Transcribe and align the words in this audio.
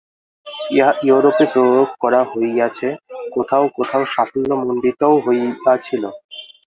ইহা 0.71 0.89
ইউরোপে 1.03 1.45
প্রয়োগ 1.53 1.89
করা 2.03 2.21
হইয়াছে, 2.31 2.87
কোথাও 3.33 3.65
কোথাও 3.77 4.03
সাফল্যমণ্ডিতও 4.13 5.15
হইয়াছিল। 5.25 6.03